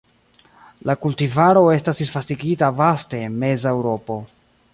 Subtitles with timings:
[0.89, 4.19] La kultivaro estas disvastigita vaste en meza Eŭropo.